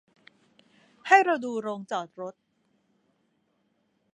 [1.07, 2.35] ให้เราดูโรงจอดรถ